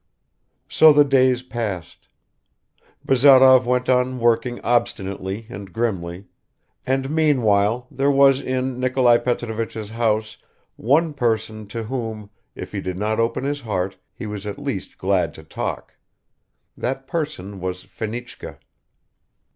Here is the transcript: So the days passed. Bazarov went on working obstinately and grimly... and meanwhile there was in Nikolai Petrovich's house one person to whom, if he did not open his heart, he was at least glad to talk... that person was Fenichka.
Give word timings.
So 0.67 0.91
the 0.91 1.03
days 1.05 1.43
passed. 1.43 2.07
Bazarov 3.05 3.67
went 3.67 3.87
on 3.87 4.17
working 4.17 4.59
obstinately 4.61 5.45
and 5.47 5.71
grimly... 5.71 6.25
and 6.87 7.11
meanwhile 7.11 7.85
there 7.91 8.09
was 8.09 8.41
in 8.41 8.79
Nikolai 8.79 9.17
Petrovich's 9.19 9.91
house 9.91 10.37
one 10.75 11.13
person 11.13 11.67
to 11.67 11.83
whom, 11.83 12.31
if 12.55 12.71
he 12.71 12.81
did 12.81 12.97
not 12.97 13.19
open 13.19 13.43
his 13.43 13.61
heart, 13.61 13.95
he 14.11 14.25
was 14.25 14.47
at 14.47 14.57
least 14.57 14.97
glad 14.97 15.35
to 15.35 15.43
talk... 15.43 15.93
that 16.75 17.05
person 17.05 17.59
was 17.59 17.83
Fenichka. 17.83 18.57